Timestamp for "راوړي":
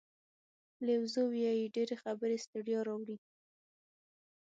2.87-3.17